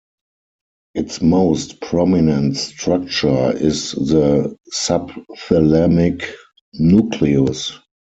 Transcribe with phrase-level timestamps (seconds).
[0.95, 6.25] Its most prominent structure is the subthalamic
[6.73, 7.77] nucleus.